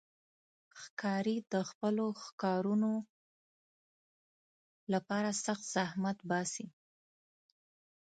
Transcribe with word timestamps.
ښکاري 0.81 1.37
د 1.51 1.55
خپلو 1.69 2.05
ښکارونو 2.23 2.91
لپاره 4.93 5.29
سخت 5.45 5.65
زحمت 5.75 6.17
باسي. 6.29 6.65